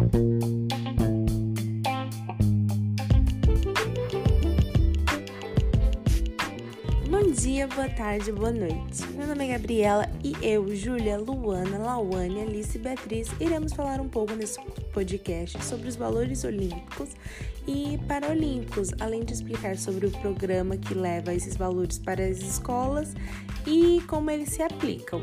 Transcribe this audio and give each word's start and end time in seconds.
Bom 0.00 0.08
dia, 7.32 7.68
boa 7.68 7.88
tarde, 7.90 8.32
boa 8.32 8.50
noite. 8.50 9.06
Meu 9.14 9.26
nome 9.26 9.44
é 9.44 9.58
Gabriela 9.58 10.08
e 10.24 10.34
eu, 10.40 10.74
Júlia, 10.74 11.18
Luana, 11.18 11.76
Lawane, 11.76 12.40
Alice 12.40 12.78
e 12.78 12.80
Beatriz 12.80 13.28
iremos 13.38 13.74
falar 13.74 14.00
um 14.00 14.08
pouco 14.08 14.32
nesse 14.32 14.58
podcast 14.90 15.62
sobre 15.62 15.86
os 15.86 15.96
valores 15.96 16.44
olímpicos 16.44 17.10
e 17.68 18.00
paraolímpicos, 18.08 18.94
além 19.00 19.22
de 19.22 19.34
explicar 19.34 19.76
sobre 19.76 20.06
o 20.06 20.10
programa 20.10 20.78
que 20.78 20.94
leva 20.94 21.34
esses 21.34 21.56
valores 21.56 21.98
para 21.98 22.24
as 22.24 22.38
escolas 22.38 23.12
e 23.66 24.00
como 24.06 24.30
eles 24.30 24.48
se 24.48 24.62
aplicam. 24.62 25.22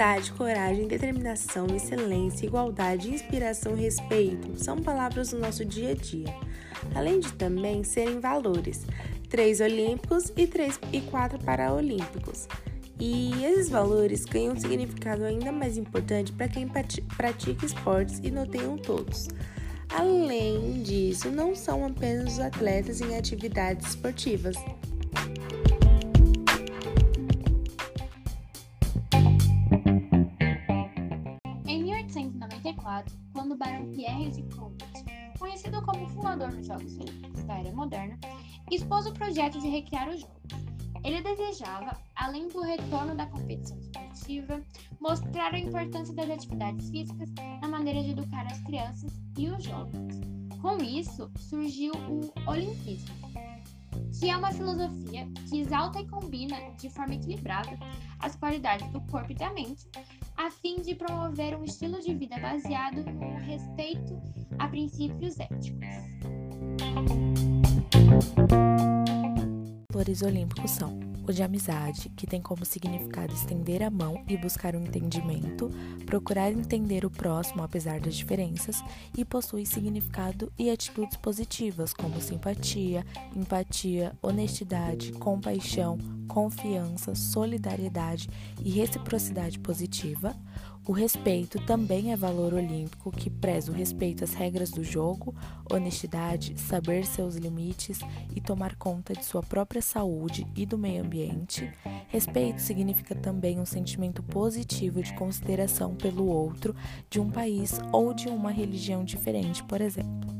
Amizade, 0.00 0.32
coragem, 0.32 0.88
determinação, 0.88 1.66
excelência, 1.76 2.46
igualdade, 2.46 3.10
inspiração 3.10 3.74
respeito 3.74 4.56
são 4.56 4.78
palavras 4.78 5.28
do 5.28 5.38
nosso 5.38 5.62
dia 5.62 5.90
a 5.90 5.94
dia, 5.94 6.34
além 6.94 7.20
de 7.20 7.30
também 7.34 7.84
serem 7.84 8.18
valores, 8.18 8.86
três 9.28 9.60
olímpicos 9.60 10.32
e, 10.38 10.46
três, 10.46 10.80
e 10.90 11.02
quatro 11.02 11.38
paraolímpicos. 11.40 12.48
E 12.98 13.44
esses 13.44 13.68
valores 13.68 14.24
ganham 14.24 14.54
um 14.54 14.58
significado 14.58 15.22
ainda 15.22 15.52
mais 15.52 15.76
importante 15.76 16.32
para 16.32 16.48
quem 16.48 16.66
pratica 16.66 17.66
esportes 17.66 18.20
e 18.24 18.30
noteiam 18.30 18.78
todos. 18.78 19.28
Além 19.90 20.82
disso, 20.82 21.30
não 21.30 21.54
são 21.54 21.84
apenas 21.84 22.32
os 22.32 22.40
atletas 22.40 23.02
em 23.02 23.18
atividades 23.18 23.90
esportivas, 23.90 24.56
conhecido 35.60 35.82
como 35.82 36.08
fundador 36.08 36.50
dos 36.52 36.66
Jogos 36.66 36.96
Olímpicos 36.96 37.44
da 37.44 37.58
Era 37.58 37.72
Moderna, 37.72 38.18
expôs 38.70 39.06
o 39.06 39.12
projeto 39.12 39.60
de 39.60 39.68
recriar 39.68 40.08
os 40.08 40.20
Jogos. 40.20 40.40
Ele 41.04 41.22
desejava, 41.22 41.96
além 42.14 42.48
do 42.48 42.60
retorno 42.60 43.14
da 43.14 43.26
competição 43.26 43.78
esportiva, 43.78 44.62
mostrar 45.00 45.54
a 45.54 45.58
importância 45.58 46.14
das 46.14 46.30
atividades 46.30 46.90
físicas 46.90 47.30
na 47.60 47.68
maneira 47.68 48.02
de 48.02 48.10
educar 48.10 48.46
as 48.46 48.60
crianças 48.60 49.12
e 49.36 49.48
os 49.48 49.62
jovens. 49.64 50.20
Com 50.60 50.76
isso, 50.78 51.30
surgiu 51.36 51.92
o 51.94 52.50
Olimpismo, 52.50 53.29
que 54.18 54.28
é 54.28 54.36
uma 54.36 54.52
filosofia 54.52 55.26
que 55.48 55.60
exalta 55.60 56.00
e 56.00 56.06
combina 56.06 56.56
de 56.78 56.88
forma 56.90 57.14
equilibrada 57.14 57.78
as 58.18 58.36
qualidades 58.36 58.90
do 58.92 59.00
corpo 59.02 59.32
e 59.32 59.34
da 59.34 59.52
mente, 59.52 59.88
a 60.36 60.50
fim 60.50 60.80
de 60.80 60.94
promover 60.94 61.56
um 61.56 61.64
estilo 61.64 62.00
de 62.00 62.14
vida 62.14 62.38
baseado 62.38 63.04
no 63.04 63.36
respeito 63.38 64.20
a 64.58 64.68
princípios 64.68 65.38
éticos. 65.38 65.80
Valores 69.92 70.22
olímpicos 70.22 70.70
são 70.70 71.00
o 71.26 71.32
de 71.32 71.42
amizade, 71.42 72.10
que 72.10 72.24
tem 72.26 72.40
como 72.40 72.64
significado 72.64 73.34
estender 73.34 73.82
a 73.82 73.90
mão 73.90 74.24
e 74.28 74.36
buscar 74.36 74.76
um 74.76 74.82
entendimento, 74.82 75.68
procurar 76.06 76.52
entender 76.52 77.04
o 77.04 77.10
próximo 77.10 77.62
apesar 77.62 77.98
das 77.98 78.14
diferenças, 78.14 78.82
e 79.18 79.24
possui 79.24 79.66
significado 79.66 80.52
e 80.56 80.70
atitudes 80.70 81.16
positivas 81.16 81.92
como 81.92 82.20
simpatia, 82.20 83.04
empatia, 83.34 84.16
honestidade, 84.22 85.10
compaixão, 85.12 85.98
confiança, 86.28 87.16
solidariedade 87.16 88.30
e 88.64 88.70
reciprocidade 88.70 89.58
positiva. 89.58 90.36
O 90.86 90.92
respeito 90.92 91.60
também 91.66 92.10
é 92.10 92.16
valor 92.16 92.54
olímpico 92.54 93.12
que 93.12 93.28
preza 93.28 93.70
o 93.70 93.74
respeito 93.74 94.24
às 94.24 94.32
regras 94.32 94.70
do 94.70 94.82
jogo, 94.82 95.34
honestidade, 95.70 96.58
saber 96.58 97.04
seus 97.04 97.36
limites 97.36 98.00
e 98.34 98.40
tomar 98.40 98.74
conta 98.76 99.12
de 99.12 99.24
sua 99.24 99.42
própria 99.42 99.82
saúde 99.82 100.46
e 100.56 100.64
do 100.64 100.78
meio 100.78 101.04
ambiente. 101.04 101.70
Respeito 102.08 102.60
significa 102.60 103.14
também 103.14 103.60
um 103.60 103.66
sentimento 103.66 104.22
positivo 104.22 105.02
de 105.02 105.14
consideração 105.14 105.94
pelo 105.94 106.26
outro 106.26 106.74
de 107.10 107.20
um 107.20 107.30
país 107.30 107.78
ou 107.92 108.14
de 108.14 108.28
uma 108.28 108.50
religião 108.50 109.04
diferente, 109.04 109.62
por 109.64 109.80
exemplo. 109.82 110.30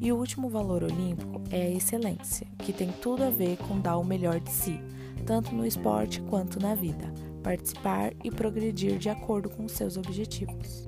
E 0.00 0.12
o 0.12 0.16
último 0.16 0.48
valor 0.48 0.84
olímpico 0.84 1.42
é 1.50 1.62
a 1.62 1.70
excelência, 1.70 2.46
que 2.58 2.72
tem 2.72 2.92
tudo 3.02 3.24
a 3.24 3.30
ver 3.30 3.56
com 3.56 3.80
dar 3.80 3.98
o 3.98 4.04
melhor 4.04 4.38
de 4.38 4.50
si, 4.50 4.80
tanto 5.28 5.54
no 5.54 5.66
esporte 5.66 6.22
quanto 6.22 6.58
na 6.58 6.74
vida 6.74 7.12
participar 7.42 8.14
e 8.24 8.30
progredir 8.30 8.96
de 8.96 9.10
acordo 9.10 9.50
com 9.50 9.68
seus 9.68 9.98
objetivos. 9.98 10.86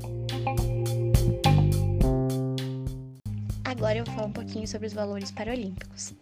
Agora 3.62 3.98
eu 3.98 4.04
vou 4.06 4.14
falar 4.14 4.28
um 4.28 4.32
pouquinho 4.32 4.66
sobre 4.66 4.86
os 4.86 4.94
valores 4.94 5.30
paralímpicos. 5.30 6.14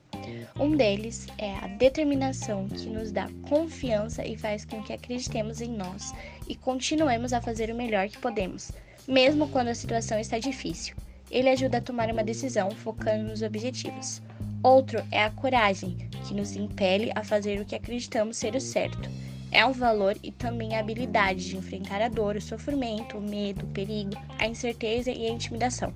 Um 0.58 0.76
deles 0.76 1.28
é 1.38 1.54
a 1.58 1.68
determinação 1.68 2.66
que 2.68 2.86
nos 2.86 3.12
dá 3.12 3.28
confiança 3.48 4.26
e 4.26 4.36
faz 4.36 4.64
com 4.64 4.82
que 4.82 4.92
acreditemos 4.92 5.60
em 5.60 5.70
nós 5.70 6.12
e 6.48 6.56
continuemos 6.56 7.32
a 7.32 7.40
fazer 7.40 7.70
o 7.70 7.76
melhor 7.76 8.08
que 8.08 8.18
podemos, 8.18 8.72
mesmo 9.06 9.48
quando 9.48 9.68
a 9.68 9.74
situação 9.76 10.18
está 10.18 10.40
difícil. 10.40 10.96
Ele 11.30 11.50
ajuda 11.50 11.78
a 11.78 11.82
tomar 11.82 12.10
uma 12.10 12.24
decisão 12.24 12.68
focando 12.72 13.28
nos 13.28 13.42
objetivos. 13.42 14.20
Outro 14.60 15.04
é 15.12 15.22
a 15.22 15.30
coragem, 15.30 16.07
que 16.28 16.34
nos 16.34 16.54
impele 16.54 17.10
a 17.14 17.24
fazer 17.24 17.58
o 17.58 17.64
que 17.64 17.74
acreditamos 17.74 18.36
ser 18.36 18.54
o 18.54 18.60
certo 18.60 19.08
é 19.50 19.64
um 19.64 19.72
valor 19.72 20.14
e 20.22 20.30
também 20.30 20.76
a 20.76 20.80
habilidade 20.80 21.48
de 21.48 21.56
enfrentar 21.56 22.02
a 22.02 22.08
dor, 22.08 22.36
o 22.36 22.40
sofrimento, 22.40 23.16
o 23.16 23.20
medo, 23.20 23.64
o 23.64 23.68
perigo, 23.68 24.12
a 24.38 24.46
incerteza 24.46 25.10
e 25.10 25.26
a 25.26 25.30
intimidação. 25.30 25.92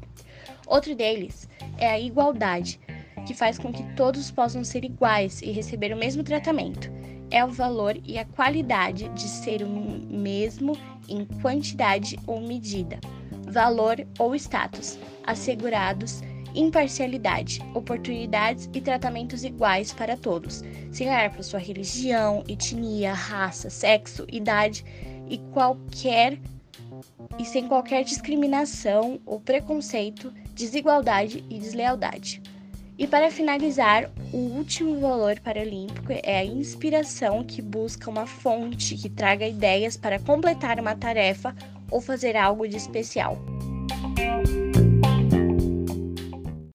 Outro 0.66 0.94
deles 0.94 1.46
é 1.76 1.86
a 1.86 2.00
igualdade, 2.00 2.80
que 3.26 3.34
faz 3.34 3.58
com 3.58 3.70
que 3.70 3.82
todos 3.94 4.30
possam 4.30 4.64
ser 4.64 4.86
iguais 4.86 5.42
e 5.42 5.52
receber 5.52 5.92
o 5.92 5.98
mesmo 5.98 6.22
tratamento. 6.22 6.90
É 7.30 7.44
o 7.44 7.48
valor 7.48 7.94
e 8.06 8.18
a 8.18 8.24
qualidade 8.24 9.08
de 9.10 9.28
ser 9.28 9.62
o 9.62 9.68
mesmo 9.68 10.76
em 11.06 11.26
quantidade 11.42 12.18
ou 12.26 12.40
medida, 12.40 12.98
valor 13.48 14.06
ou 14.18 14.34
status, 14.34 14.98
assegurados 15.26 16.22
imparcialidade, 16.54 17.60
oportunidades 17.74 18.68
e 18.72 18.80
tratamentos 18.80 19.44
iguais 19.44 19.92
para 19.92 20.16
todos, 20.16 20.62
sem 20.90 21.08
olhar 21.08 21.30
para 21.30 21.42
sua 21.42 21.58
religião, 21.58 22.44
etnia, 22.48 23.12
raça, 23.12 23.70
sexo, 23.70 24.26
idade 24.30 24.84
e 25.28 25.38
qualquer 25.52 26.38
e 27.38 27.44
sem 27.44 27.66
qualquer 27.66 28.04
discriminação 28.04 29.20
ou 29.24 29.40
preconceito, 29.40 30.32
desigualdade 30.54 31.44
e 31.48 31.58
deslealdade. 31.58 32.42
E 32.98 33.06
para 33.06 33.30
finalizar, 33.30 34.10
o 34.32 34.36
último 34.36 35.00
valor 35.00 35.40
paralímpico 35.40 36.12
é 36.22 36.38
a 36.38 36.44
inspiração 36.44 37.42
que 37.42 37.62
busca 37.62 38.10
uma 38.10 38.26
fonte 38.26 38.96
que 38.96 39.08
traga 39.08 39.46
ideias 39.46 39.96
para 39.96 40.20
completar 40.20 40.78
uma 40.78 40.94
tarefa 40.94 41.54
ou 41.90 42.00
fazer 42.00 42.36
algo 42.36 42.68
de 42.68 42.76
especial. 42.76 43.38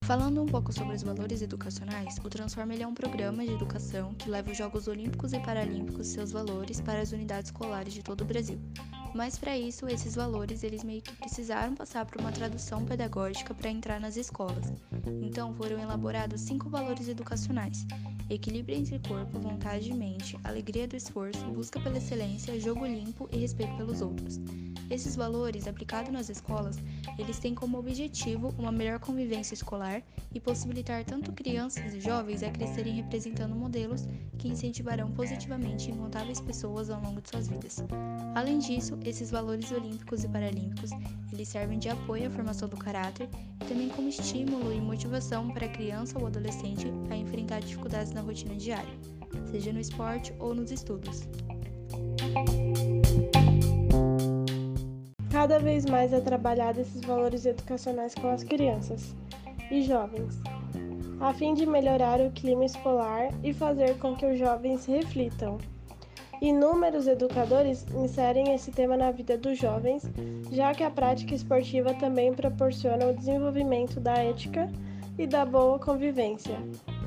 Falando 0.07 0.41
um 0.41 0.45
pouco 0.45 0.71
sobre 0.71 0.95
os 0.95 1.03
valores 1.03 1.41
educacionais, 1.41 2.17
o 2.23 2.29
Transforma 2.29 2.73
é 2.73 2.87
um 2.87 2.93
programa 2.93 3.45
de 3.45 3.51
educação 3.51 4.13
que 4.13 4.29
leva 4.29 4.49
os 4.49 4.57
Jogos 4.57 4.87
Olímpicos 4.87 5.33
e 5.33 5.39
Paralímpicos 5.41 6.07
seus 6.07 6.31
valores 6.31 6.79
para 6.79 7.01
as 7.01 7.11
unidades 7.11 7.49
escolares 7.49 7.93
de 7.93 8.01
todo 8.01 8.21
o 8.21 8.25
Brasil. 8.25 8.57
Mas 9.17 9.35
para 9.35 9.57
isso, 9.57 9.87
esses 9.87 10.13
valores 10.13 10.61
eles 10.61 10.83
meio 10.83 11.01
que 11.01 11.11
precisaram 11.15 11.73
passar 11.73 12.05
por 12.05 12.21
uma 12.21 12.31
tradução 12.31 12.85
pedagógica 12.85 13.51
para 13.51 13.71
entrar 13.71 13.99
nas 13.99 14.15
escolas. 14.15 14.71
Então 15.23 15.55
foram 15.55 15.79
elaborados 15.79 16.41
cinco 16.41 16.69
valores 16.69 17.07
educacionais: 17.07 17.83
equilíbrio 18.29 18.77
entre 18.77 18.99
corpo, 18.99 19.39
vontade 19.39 19.89
e 19.89 19.93
mente, 19.95 20.37
alegria 20.43 20.87
do 20.87 20.95
esforço, 20.95 21.43
busca 21.45 21.79
pela 21.79 21.97
excelência, 21.97 22.59
jogo 22.59 22.85
limpo 22.85 23.27
e 23.31 23.37
respeito 23.37 23.75
pelos 23.75 24.03
outros. 24.03 24.39
Esses 24.89 25.15
valores, 25.15 25.67
aplicados 25.67 26.13
nas 26.13 26.29
escolas, 26.29 26.77
eles 27.17 27.39
têm 27.39 27.55
como 27.55 27.77
objetivo 27.77 28.53
uma 28.57 28.71
melhor 28.71 28.99
convivência 28.99 29.53
escolar 29.53 30.01
e 30.33 30.39
possibilitar 30.39 31.03
tanto 31.03 31.33
crianças 31.33 31.93
e 31.93 31.99
jovens 31.99 32.43
a 32.43 32.51
crescerem 32.51 32.93
representando 32.93 33.55
modelos 33.55 34.07
que 34.37 34.47
incentivarão 34.47 35.11
positivamente 35.11 35.91
incontáveis 35.91 36.39
pessoas 36.39 36.89
ao 36.89 37.01
longo 37.01 37.19
de 37.19 37.29
suas 37.29 37.47
vidas. 37.47 37.83
Além 38.33 38.59
disso, 38.59 38.97
esses 39.09 39.31
valores 39.31 39.71
olímpicos 39.71 40.23
e 40.23 40.27
paralímpicos, 40.27 40.91
eles 41.31 41.47
servem 41.47 41.79
de 41.79 41.89
apoio 41.89 42.27
à 42.27 42.29
formação 42.29 42.67
do 42.67 42.77
caráter 42.77 43.29
e 43.61 43.65
também 43.65 43.89
como 43.89 44.09
estímulo 44.09 44.73
e 44.73 44.81
motivação 44.81 45.49
para 45.49 45.65
a 45.65 45.69
criança 45.69 46.19
ou 46.19 46.27
adolescente 46.27 46.87
a 47.09 47.15
enfrentar 47.15 47.61
dificuldades 47.61 48.11
na 48.11 48.21
rotina 48.21 48.55
diária, 48.55 48.93
seja 49.49 49.71
no 49.71 49.79
esporte 49.79 50.33
ou 50.39 50.53
nos 50.53 50.71
estudos. 50.71 51.27
Cada 55.31 55.59
vez 55.59 55.85
mais 55.85 56.11
é 56.13 56.19
trabalhado 56.19 56.81
esses 56.81 57.01
valores 57.01 57.45
educacionais 57.45 58.15
com 58.15 58.27
as 58.27 58.43
crianças 58.43 59.15
e 59.71 59.81
jovens. 59.83 60.39
a 61.19 61.33
fim 61.33 61.53
de 61.53 61.65
melhorar 61.65 62.19
o 62.21 62.31
clima 62.31 62.65
escolar 62.65 63.29
e 63.43 63.53
fazer 63.53 63.97
com 63.97 64.15
que 64.15 64.25
os 64.25 64.37
jovens 64.37 64.85
reflitam. 64.85 65.57
Inúmeros 66.41 67.07
educadores 67.07 67.85
inserem 67.95 68.53
esse 68.53 68.71
tema 68.71 68.95
na 68.95 69.11
vida 69.11 69.37
dos 69.37 69.57
jovens, 69.57 70.03
já 70.51 70.73
que 70.73 70.83
a 70.83 70.91
prática 70.91 71.33
esportiva 71.33 71.93
também 71.95 72.33
proporciona 72.33 73.07
o 73.07 73.15
desenvolvimento 73.15 73.99
da 73.99 74.13
ética 74.13 74.71
e 75.17 75.25
da 75.25 75.43
boa 75.43 75.79
convivência. 75.79 76.57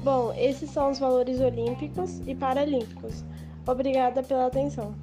Bom, 0.02 0.32
esses 0.36 0.70
são 0.70 0.90
os 0.90 0.98
valores 0.98 1.40
olímpicos 1.40 2.20
e 2.26 2.34
paralímpicos. 2.34 3.24
Obrigada 3.66 4.22
pela 4.22 4.46
atenção. 4.46 4.94